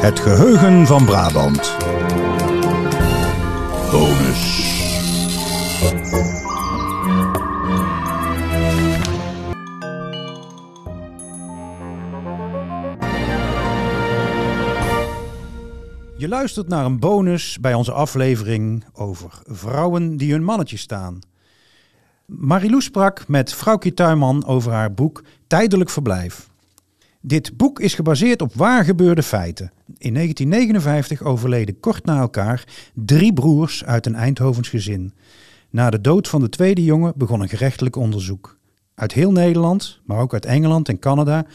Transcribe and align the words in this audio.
Het 0.00 0.20
geheugen 0.20 0.86
van 0.86 1.04
Brabant. 1.04 1.76
Bonus. 3.90 4.68
Je 16.16 16.28
luistert 16.28 16.68
naar 16.68 16.84
een 16.84 16.98
bonus 16.98 17.58
bij 17.60 17.74
onze 17.74 17.92
aflevering 17.92 18.84
over 18.92 19.42
vrouwen 19.44 20.16
die 20.16 20.32
hun 20.32 20.44
mannetje 20.44 20.76
staan. 20.76 21.18
Marilou 22.26 22.82
sprak 22.82 23.28
met 23.28 23.54
Vrouwkie 23.54 23.94
Tuinman 23.94 24.46
over 24.46 24.72
haar 24.72 24.94
boek 24.94 25.22
Tijdelijk 25.46 25.90
Verblijf. 25.90 26.49
Dit 27.22 27.56
boek 27.56 27.80
is 27.80 27.94
gebaseerd 27.94 28.42
op 28.42 28.54
waar 28.54 28.84
gebeurde 28.84 29.22
feiten. 29.22 29.72
In 29.98 30.14
1959 30.14 31.22
overleden 31.22 31.80
kort 31.80 32.04
na 32.04 32.20
elkaar 32.20 32.64
drie 32.94 33.32
broers 33.32 33.84
uit 33.84 34.06
een 34.06 34.14
Eindhovens 34.14 34.68
gezin. 34.68 35.12
Na 35.70 35.90
de 35.90 36.00
dood 36.00 36.28
van 36.28 36.40
de 36.40 36.48
tweede 36.48 36.84
jongen 36.84 37.12
begon 37.16 37.40
een 37.40 37.48
gerechtelijk 37.48 37.96
onderzoek. 37.96 38.58
Uit 38.94 39.12
heel 39.12 39.32
Nederland, 39.32 40.00
maar 40.04 40.18
ook 40.18 40.32
uit 40.32 40.44
Engeland 40.44 40.88
en 40.88 40.98
Canada, 40.98 41.46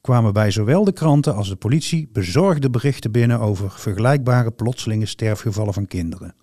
kwamen 0.00 0.32
bij 0.32 0.50
zowel 0.50 0.84
de 0.84 0.92
kranten 0.92 1.34
als 1.34 1.48
de 1.48 1.56
politie 1.56 2.08
bezorgde 2.12 2.70
berichten 2.70 3.10
binnen 3.10 3.40
over 3.40 3.70
vergelijkbare 3.70 4.50
plotselinge 4.50 5.06
sterfgevallen 5.06 5.74
van 5.74 5.86
kinderen. 5.86 6.34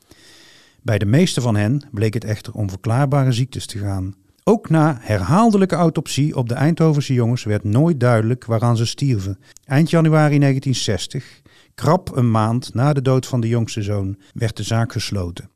Bij 0.82 0.98
de 0.98 1.06
meeste 1.06 1.42
van 1.42 1.56
hen 1.56 1.82
bleek 1.92 2.14
het 2.14 2.24
echter 2.24 2.54
om 2.54 2.70
verklaarbare 2.70 3.32
ziektes 3.32 3.66
te 3.66 3.78
gaan. 3.78 4.16
Ook 4.52 4.70
na 4.70 4.98
herhaaldelijke 5.00 5.76
autopsie 5.76 6.36
op 6.36 6.50
de 6.50 6.54
Eindhovense 6.54 7.14
jongens 7.14 7.44
werd 7.44 7.64
nooit 7.64 8.00
duidelijk 8.00 8.46
waaraan 8.46 8.78
ze 8.78 8.86
stierven. 8.86 9.40
Eind 9.66 9.90
januari 9.90 10.40
1960, 10.40 11.42
krap 11.76 12.16
een 12.16 12.32
maand 12.32 12.74
na 12.74 12.94
de 12.94 13.02
dood 13.02 13.26
van 13.26 13.42
de 13.42 13.48
jongste 13.48 13.82
zoon, 13.82 14.18
werd 14.34 14.58
de 14.58 14.64
zaak 14.64 14.92
gesloten. 14.92 15.50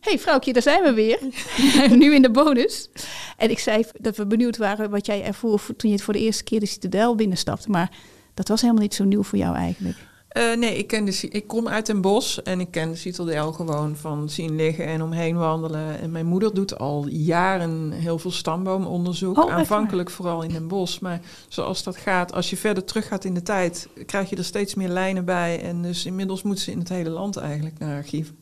hey, 0.00 0.18
vrouwtje, 0.18 0.52
daar 0.52 0.62
zijn 0.62 0.82
we 0.82 0.92
weer. 0.92 1.18
nu 1.98 2.14
in 2.14 2.22
de 2.22 2.30
bonus. 2.30 2.90
En 3.36 3.50
ik 3.50 3.58
zei 3.58 3.84
dat 4.00 4.16
we 4.16 4.26
benieuwd 4.26 4.56
waren 4.56 4.90
wat 4.90 5.06
jij 5.06 5.24
ervoor 5.24 5.60
toen 5.76 5.90
je 5.90 5.96
het 5.96 6.04
voor 6.04 6.14
de 6.14 6.20
eerste 6.20 6.44
keer 6.44 6.60
de 6.60 6.66
Citadel 6.66 7.14
binnenstapte. 7.14 7.70
Maar 7.70 7.90
dat 8.34 8.48
was 8.48 8.60
helemaal 8.60 8.82
niet 8.82 8.94
zo 8.94 9.04
nieuw 9.04 9.22
voor 9.22 9.38
jou 9.38 9.56
eigenlijk. 9.56 9.96
Uh, 10.36 10.56
nee, 10.56 10.76
ik, 10.76 10.86
ken 10.86 11.04
de, 11.04 11.28
ik 11.30 11.46
kom 11.46 11.68
uit 11.68 11.88
een 11.88 12.00
bos 12.00 12.42
en 12.42 12.60
ik 12.60 12.70
ken 12.70 12.90
de 12.90 12.96
Citadel 12.96 13.52
gewoon 13.52 13.96
van 13.96 14.28
zien 14.28 14.56
liggen 14.56 14.86
en 14.86 15.02
omheen 15.02 15.36
wandelen. 15.36 16.00
En 16.00 16.10
mijn 16.10 16.26
moeder 16.26 16.54
doet 16.54 16.78
al 16.78 17.06
jaren 17.08 17.90
heel 17.90 18.18
veel 18.18 18.30
stamboomonderzoek. 18.30 19.42
Oh, 19.42 19.52
aanvankelijk 19.52 20.10
vooral 20.10 20.42
in 20.42 20.54
een 20.54 20.68
bos. 20.68 20.98
Maar 20.98 21.20
zoals 21.48 21.82
dat 21.82 21.96
gaat, 21.96 22.32
als 22.32 22.50
je 22.50 22.56
verder 22.56 22.84
terug 22.84 23.06
gaat 23.08 23.24
in 23.24 23.34
de 23.34 23.42
tijd, 23.42 23.88
krijg 24.06 24.30
je 24.30 24.36
er 24.36 24.44
steeds 24.44 24.74
meer 24.74 24.88
lijnen 24.88 25.24
bij. 25.24 25.62
En 25.62 25.82
dus 25.82 26.06
inmiddels 26.06 26.42
moeten 26.42 26.64
ze 26.64 26.70
in 26.70 26.78
het 26.78 26.88
hele 26.88 27.10
land 27.10 27.36
eigenlijk 27.36 27.78
naar 27.78 27.96
archieven. 27.96 28.36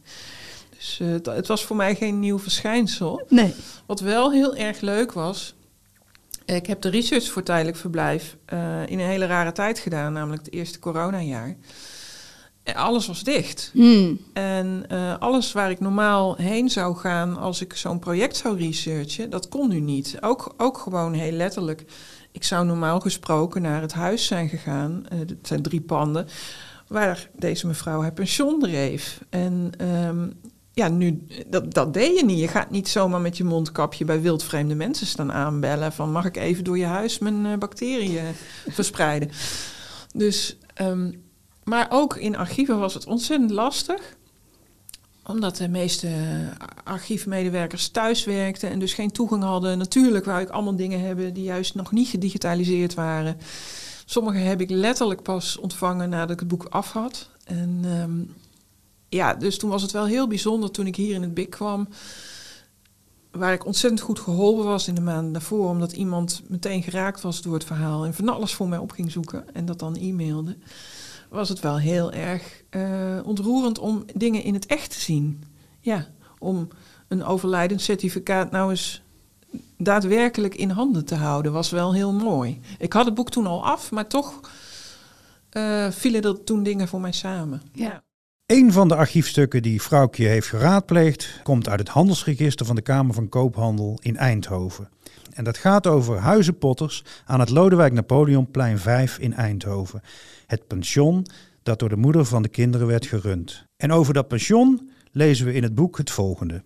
Dus 0.77 0.99
uh, 1.03 1.35
het 1.35 1.47
was 1.47 1.65
voor 1.65 1.77
mij 1.77 1.95
geen 1.95 2.21
nieuw 2.21 2.39
verschijnsel. 2.39 3.23
Nee. 3.29 3.55
Wat 3.87 4.01
wel 4.01 4.33
heel 4.33 4.57
erg 4.57 4.81
leuk 4.81 5.13
was, 5.13 5.55
ik 6.45 6.67
heb 6.67 6.81
de 6.81 6.89
research 6.89 7.31
voor 7.31 7.43
tijdelijk 7.43 7.77
verblijf 7.77 8.37
uh, 8.53 8.87
in 8.87 8.99
een 8.99 9.07
hele 9.07 9.27
rare 9.27 9.53
tijd 9.53 9.79
gedaan, 9.79 10.13
namelijk 10.13 10.45
het 10.45 10.55
eerste 10.55 10.79
coronajaar. 10.79 11.57
Alles 12.75 13.07
was 13.07 13.25
dicht. 13.25 13.71
Hmm. 13.73 14.21
En 14.33 14.85
uh, 14.93 15.19
alles 15.19 15.53
waar 15.53 15.71
ik 15.71 15.81
normaal 15.81 16.37
heen 16.37 16.69
zou 16.71 16.97
gaan 16.97 17.37
als 17.37 17.61
ik 17.61 17.75
zo'n 17.75 17.99
project 17.99 18.37
zou 18.37 18.59
researchen, 18.59 19.31
dat 19.31 19.49
kon 19.49 19.69
nu 19.69 19.81
niet. 19.81 20.17
Ook, 20.21 20.55
ook 20.57 20.79
gewoon 20.79 21.13
heel 21.13 21.33
letterlijk. 21.33 21.85
Ik 22.33 22.45
zou 22.45 22.67
normaal 22.67 23.01
gesproken 23.01 23.63
naar 23.63 23.81
het 23.81 23.93
huis 23.93 24.27
zijn 24.27 24.49
gegaan. 24.49 25.05
Uh, 25.13 25.19
het 25.19 25.47
zijn 25.47 25.63
drie 25.63 25.81
panden. 25.81 26.27
Waar 26.87 27.29
deze 27.37 27.67
mevrouw 27.67 28.01
haar 28.01 28.13
pensioen 28.13 28.61
dreef. 28.61 29.21
En 29.31 29.73
um, 29.81 30.41
ja, 30.73 30.89
nu, 30.89 31.27
dat, 31.47 31.75
dat 31.75 31.95
deed 31.95 32.19
je 32.19 32.25
niet. 32.25 32.39
Je 32.39 32.49
gaat 32.49 32.71
niet 32.71 32.89
zomaar 32.89 33.21
met 33.21 33.37
je 33.37 33.45
mondkapje 33.45 34.05
bij 34.05 34.21
wildvreemde 34.21 34.75
mensen 34.75 35.07
staan 35.07 35.33
aanbellen 35.33 35.93
van 35.93 36.13
mag 36.13 36.25
ik 36.25 36.37
even 36.37 36.65
door 36.65 36.79
je 36.79 36.85
huis 36.85 37.19
mijn 37.19 37.45
uh, 37.45 37.57
bacteriën 37.57 38.35
verspreiden. 38.69 39.31
Dus, 40.15 40.57
um, 40.81 41.23
maar 41.65 41.87
ook 41.91 42.17
in 42.17 42.37
archieven 42.37 42.79
was 42.79 42.95
het 42.95 43.07
ontzettend 43.07 43.51
lastig 43.51 44.17
omdat 45.27 45.57
de 45.57 45.69
meeste 45.69 46.09
archiefmedewerkers 46.85 47.89
thuis 47.89 48.25
werkten 48.25 48.71
en 48.71 48.79
dus 48.79 48.95
geen 48.95 49.11
toegang 49.11 49.43
hadden. 49.43 49.79
Natuurlijk 49.79 50.25
wou 50.25 50.41
ik 50.41 50.49
allemaal 50.49 50.77
dingen 50.77 51.01
hebben 51.01 51.35
die 51.35 51.45
juist 51.45 51.75
nog 51.75 51.93
niet 51.93 52.09
gedigitaliseerd 52.09 52.95
waren. 52.95 53.37
Sommige 54.05 54.39
heb 54.39 54.61
ik 54.61 54.71
letterlijk 54.71 55.23
pas 55.23 55.57
ontvangen 55.57 56.09
nadat 56.09 56.31
ik 56.31 56.39
het 56.39 56.49
boek 56.49 56.65
af 56.65 56.93
had. 56.93 57.29
En 57.45 57.85
um, 57.85 58.35
ja, 59.13 59.35
dus 59.35 59.59
toen 59.59 59.71
was 59.71 59.83
het 59.83 59.91
wel 59.91 60.07
heel 60.07 60.27
bijzonder 60.27 60.71
toen 60.71 60.87
ik 60.87 60.97
hier 60.97 61.15
in 61.15 61.23
het 61.23 61.35
BIC 61.35 61.51
kwam. 61.51 61.89
Waar 63.31 63.53
ik 63.53 63.67
ontzettend 63.67 64.03
goed 64.03 64.19
geholpen 64.19 64.65
was 64.65 64.89
in 64.89 64.95
de 64.95 65.01
maanden 65.01 65.33
daarvoor. 65.33 65.69
Omdat 65.69 65.93
iemand 65.93 66.43
meteen 66.49 66.83
geraakt 66.83 67.21
was 67.21 67.43
door 67.43 67.55
het 67.55 67.65
verhaal. 67.65 68.05
En 68.05 68.15
van 68.15 68.29
alles 68.29 68.55
voor 68.55 68.69
mij 68.69 68.79
op 68.79 68.91
ging 68.91 69.11
zoeken. 69.11 69.55
En 69.55 69.65
dat 69.65 69.79
dan 69.79 69.97
e-mailde. 69.97 70.57
Was 71.29 71.49
het 71.49 71.61
wel 71.61 71.79
heel 71.79 72.13
erg 72.13 72.63
uh, 72.71 73.19
ontroerend 73.25 73.79
om 73.79 74.05
dingen 74.15 74.43
in 74.43 74.55
het 74.55 74.67
echt 74.67 74.91
te 74.91 75.01
zien. 75.01 75.45
Ja, 75.81 76.07
om 76.39 76.69
een 77.09 77.25
overlijdenscertificaat 77.25 78.51
nou 78.51 78.71
eens 78.71 79.03
daadwerkelijk 79.77 80.55
in 80.55 80.71
handen 80.71 81.05
te 81.05 81.15
houden. 81.15 81.53
Was 81.53 81.71
wel 81.71 81.95
heel 81.95 82.13
mooi. 82.13 82.61
Ik 82.79 82.93
had 82.93 83.05
het 83.05 83.15
boek 83.15 83.31
toen 83.31 83.47
al 83.47 83.65
af, 83.65 83.91
maar 83.91 84.09
toch 84.09 84.41
uh, 85.53 85.91
vielen 85.91 86.23
er 86.23 86.45
toen 86.45 86.63
dingen 86.63 86.89
voor 86.89 87.01
mij 87.01 87.13
samen. 87.13 87.63
ja. 87.73 88.03
Een 88.53 88.73
van 88.73 88.89
de 88.89 88.97
archiefstukken 88.97 89.63
die 89.63 89.83
Vrouwkje 89.83 90.27
heeft 90.27 90.49
geraadpleegd 90.49 91.41
komt 91.43 91.69
uit 91.69 91.79
het 91.79 91.89
handelsregister 91.89 92.67
van 92.67 92.77
de 92.77 92.83
Kamer 92.83 93.15
van 93.15 93.29
Koophandel 93.29 93.99
in 94.03 94.17
Eindhoven. 94.17 94.89
En 95.31 95.45
dat 95.45 95.57
gaat 95.57 95.87
over 95.87 96.19
huizenpotters 96.19 97.05
aan 97.25 97.41
het 97.41 97.51
Lodewijk 97.51 97.93
Napoleonplein 97.93 98.79
5 98.79 99.19
in 99.19 99.35
Eindhoven. 99.35 100.03
Het 100.47 100.67
pension 100.67 101.27
dat 101.63 101.79
door 101.79 101.89
de 101.89 101.97
moeder 101.97 102.25
van 102.25 102.43
de 102.43 102.49
kinderen 102.49 102.87
werd 102.87 103.07
gerund. 103.07 103.67
En 103.77 103.93
over 103.93 104.15
dat 104.15 104.29
pension 104.29 104.91
lezen 105.13 105.47
we 105.47 105.53
in 105.53 105.63
het 105.63 105.75
boek 105.75 105.99
het 105.99 106.11
volgende. 106.11 106.63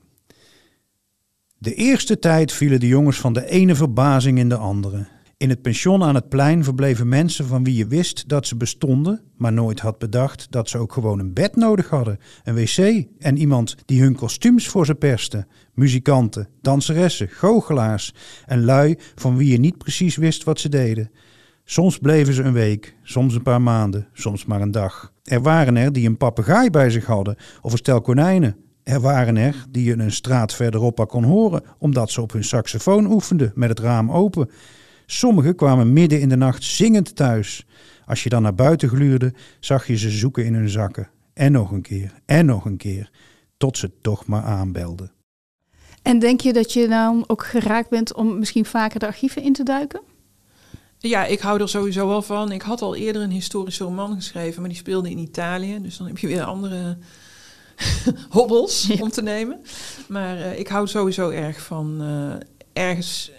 De 1.59 1.75
eerste 1.75 2.19
tijd 2.19 2.53
vielen 2.53 2.81
de 2.81 2.89
jongens 2.89 3.21
van 3.21 3.33
de 3.33 3.49
ene 3.49 3.75
verbazing 3.75 4.39
in 4.39 4.49
de 4.49 4.57
andere. 4.57 5.07
In 5.39 5.49
het 5.49 5.63
pension 5.63 6.03
aan 6.03 6.15
het 6.15 6.29
plein 6.29 6.65
verbleven 6.65 7.09
mensen 7.09 7.47
van 7.47 7.65
wie 7.65 7.75
je 7.75 7.87
wist 7.87 8.29
dat 8.29 8.47
ze 8.47 8.57
bestonden, 8.57 9.23
maar 9.37 9.53
nooit 9.53 9.81
had 9.81 9.99
bedacht 9.99 10.47
dat 10.51 10.69
ze 10.69 10.79
ook 10.79 10.93
gewoon 10.93 11.19
een 11.19 11.33
bed 11.33 11.57
nodig 11.57 11.89
hadden, 11.89 12.19
een 12.45 12.55
wc 12.55 13.07
en 13.19 13.37
iemand 13.37 13.77
die 13.85 14.03
hun 14.03 14.15
kostuums 14.15 14.69
voor 14.69 14.87
ze 14.87 14.95
perste. 14.95 15.47
Muzikanten, 15.75 16.49
danseressen, 16.61 17.29
goochelaars 17.29 18.15
en 18.47 18.65
lui 18.65 18.99
van 19.15 19.37
wie 19.37 19.51
je 19.51 19.59
niet 19.59 19.79
precies 19.79 20.17
wist 20.17 20.45
wat 20.45 20.61
ze 20.61 20.69
deden. 20.69 21.11
Soms 21.65 21.99
bleven 21.99 22.35
ze 22.35 22.43
een 22.43 22.53
week, 22.53 22.97
soms 23.03 23.35
een 23.35 23.43
paar 23.43 23.63
maanden, 23.63 24.09
soms 24.13 24.45
maar 24.45 24.61
een 24.61 24.71
dag. 24.71 25.13
Er 25.23 25.43
waren 25.43 25.77
er 25.77 25.93
die 25.93 26.09
een 26.09 26.17
papegaai 26.17 26.71
bij 26.71 26.91
zich 26.91 27.07
hadden 27.07 27.37
of 27.63 27.73
een 27.73 27.79
stel 27.79 28.01
konijnen. 28.01 28.57
Er 28.83 29.01
waren 29.01 29.37
er 29.37 29.65
die 29.71 29.85
je 29.85 29.99
een 29.99 30.13
straat 30.13 30.55
verderop 30.55 31.09
kon 31.09 31.25
horen, 31.25 31.63
omdat 31.79 32.11
ze 32.11 32.21
op 32.21 32.33
hun 32.33 32.45
saxofoon 32.45 33.13
oefenden 33.13 33.53
met 33.55 33.69
het 33.69 33.81
raam 33.81 34.11
open. 34.11 34.51
Sommigen 35.07 35.57
kwamen 35.57 35.93
midden 35.93 36.21
in 36.21 36.29
de 36.29 36.37
nacht 36.37 36.65
zingend 36.65 37.17
thuis. 37.17 37.67
Als 38.07 38.23
je 38.23 38.29
dan 38.29 38.43
naar 38.43 38.55
buiten 38.55 38.89
gluurde, 38.89 39.35
zag 39.61 39.87
je 39.87 39.97
ze 39.97 40.11
zoeken 40.11 40.45
in 40.45 40.55
hun 40.55 40.69
zakken. 40.69 41.11
En 41.35 41.53
nog 41.53 41.71
een 41.71 41.83
keer, 41.83 42.13
en 42.25 42.47
nog 42.47 42.65
een 42.65 42.77
keer, 42.77 43.11
tot 43.57 43.79
ze 43.79 43.91
toch 44.01 44.27
maar 44.27 44.43
aanbelden. 44.43 45.13
En 46.03 46.19
denk 46.19 46.41
je 46.41 46.53
dat 46.53 46.73
je 46.73 46.89
dan 46.89 47.25
ook 47.27 47.45
geraakt 47.45 47.91
bent 47.91 48.15
om 48.15 48.39
misschien 48.39 48.65
vaker 48.65 49.01
de 49.01 49.07
archieven 49.07 49.43
in 49.43 49.53
te 49.53 49.63
duiken? 49.63 50.01
Ja, 50.99 51.25
ik 51.25 51.41
hou 51.41 51.61
er 51.61 51.69
sowieso 51.69 52.09
wel 52.09 52.23
van. 52.23 52.53
Ik 52.53 52.63
had 52.63 52.83
al 52.83 52.95
eerder 52.95 53.23
een 53.23 53.31
historische 53.31 53.85
roman 53.85 54.15
geschreven, 54.15 54.61
maar 54.61 54.71
die 54.71 54.79
speelde 54.79 55.11
in 55.11 55.19
Italië. 55.19 55.81
Dus 55.83 55.97
dan 55.97 56.07
heb 56.07 56.19
je 56.19 56.27
weer 56.27 56.43
andere 56.43 56.99
hobbels 58.29 58.91
om 59.01 59.11
te 59.11 59.23
nemen. 59.23 59.61
Maar 60.09 60.37
uh, 60.37 60.59
ik 60.59 60.69
hou 60.69 60.87
sowieso 60.87 61.31
erg 61.31 61.61
van 61.61 62.03
uh, 62.03 62.35
ergens 62.73 63.31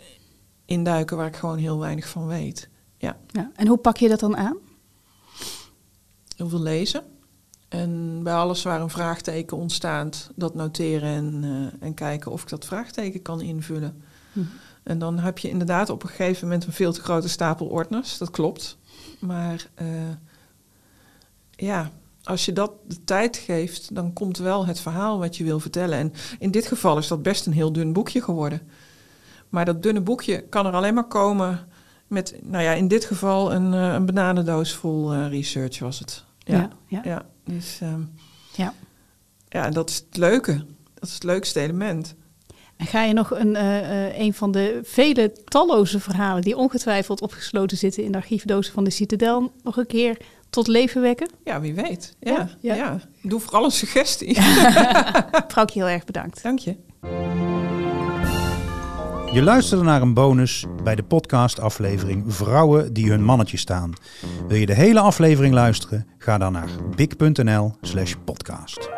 induiken 0.68 1.18
waar 1.18 1.28
ik 1.28 1.36
gewoon 1.36 1.58
heel 1.58 1.80
weinig 1.80 2.08
van 2.08 2.28
weet. 2.28 2.70
Ja. 2.98 3.18
ja. 3.28 3.52
En 3.56 3.68
hoe 3.68 3.78
pak 3.78 3.98
je 3.98 4.10
dat 4.10 4.20
dan 4.20 4.38
aan? 4.38 4.58
Heel 6.36 6.50
veel 6.50 6.62
lezen. 6.62 7.04
En 7.68 8.24
bij 8.24 8.34
alles 8.34 8.64
waar 8.64 8.82
een 8.82 8.90
vraagteken 8.90 9.58
ontstaat, 9.58 10.32
dat 10.36 10.56
noteren 10.56 11.10
en, 11.10 11.44
uh, 11.44 11.88
en 11.88 11.94
kijken 11.94 12.32
of 12.32 12.42
ik 12.42 12.50
dat 12.50 12.66
vraagteken 12.66 13.22
kan 13.22 13.42
invullen. 13.42 14.04
Hm. 14.34 14.40
En 14.84 15.00
dan 15.00 15.20
heb 15.20 15.38
je 15.38 15.50
inderdaad 15.50 15.90
op 15.90 16.04
een 16.04 16.10
gegeven 16.10 16.48
moment 16.48 16.66
een 16.66 16.74
veel 16.74 16.94
te 16.94 17.02
grote 17.02 17.30
stapel 17.30 17.66
ordners, 17.66 18.18
dat 18.18 18.30
klopt. 18.30 18.78
Maar 19.20 19.68
uh, 19.82 19.88
ja, 21.52 21.92
als 22.24 22.46
je 22.46 22.54
dat 22.54 22.72
de 22.88 23.04
tijd 23.04 23.38
geeft, 23.38 23.96
dan 23.96 24.14
komt 24.14 24.38
wel 24.38 24.66
het 24.66 24.80
verhaal 24.80 25.20
wat 25.20 25.38
je 25.38 25.44
wil 25.44 25.60
vertellen. 25.60 25.98
En 25.98 26.14
in 26.40 26.52
dit 26.52 26.68
geval 26.68 26.98
is 26.98 27.08
dat 27.08 27.22
best 27.22 27.46
een 27.46 27.54
heel 27.54 27.72
dun 27.72 27.94
boekje 27.94 28.22
geworden. 28.22 28.62
Maar 29.50 29.66
dat 29.66 29.84
dunne 29.84 30.02
boekje 30.02 30.42
kan 30.50 30.66
er 30.66 30.74
alleen 30.74 30.94
maar 30.94 31.08
komen 31.08 31.68
Met, 32.08 32.36
nou 32.44 32.64
ja, 32.64 32.72
in 32.72 32.88
dit 32.88 33.06
geval 33.06 33.54
een, 33.54 33.74
eh, 33.74 33.94
een 33.94 34.06
bananendoos 34.06 34.74
vol 34.74 35.14
eh, 35.14 35.28
research 35.30 35.80
was 35.80 36.00
het. 36.00 36.24
Ja, 36.38 36.58
Ja, 36.58 36.70
ja. 36.88 37.02
ja. 37.04 37.26
dus, 37.46 37.80
ehm, 37.82 38.02
Ja. 38.56 38.74
ja, 39.50 39.66
en 39.66 39.74
dat 39.74 39.90
is 39.90 39.96
het 39.96 40.18
leuke. 40.18 40.66
Dat 40.94 41.10
is 41.10 41.14
het 41.14 41.24
leukste 41.24 41.60
element. 41.60 42.16
En 42.78 42.86
ga 42.86 43.04
je 43.04 43.14
nog 43.14 43.32
een, 43.32 43.56
eh, 43.56 44.20
een 44.20 44.34
van 44.34 44.52
de 44.52 44.80
vele 44.84 45.32
talloze 45.46 46.00
verhalen 46.00 46.42
die 46.42 46.58
ongetwijfeld 46.58 47.22
opgesloten 47.22 47.78
zitten 47.78 48.04
in 48.04 48.12
de 48.12 48.18
archiefdozen 48.18 48.74
van 48.74 48.84
de 48.84 48.90
Citadel 48.90 49.52
nog 49.64 49.78
een 49.78 49.88
keer 49.88 50.18
tot 50.50 50.68
leven 50.68 51.02
wekken? 51.02 51.30
Ja, 51.44 51.62
wie 51.62 51.74
weet. 51.74 52.16
Ja, 52.20 52.32
Ja, 52.32 52.50
ja, 52.60 52.76
ja. 52.76 53.00
Doe 53.22 53.40
vooral 53.40 53.64
een 53.64 53.72
suggestie. 53.72 54.42
Vrouwtje, 55.48 55.80
heel 55.80 55.90
erg 55.90 56.06
bedankt. 56.06 56.44
Dank 56.44 56.60
je. 56.60 56.76
Je 59.38 59.44
luisterde 59.44 59.84
naar 59.84 60.02
een 60.02 60.14
bonus 60.14 60.66
bij 60.84 60.96
de 60.96 61.04
podcastaflevering 61.04 62.24
Vrouwen 62.28 62.94
die 62.94 63.10
hun 63.10 63.24
mannetje 63.24 63.58
staan. 63.58 63.94
Wil 64.48 64.58
je 64.58 64.66
de 64.66 64.74
hele 64.74 65.00
aflevering 65.00 65.54
luisteren? 65.54 66.08
Ga 66.18 66.38
dan 66.38 66.52
naar 66.52 66.70
big.nl/podcast. 66.96 68.90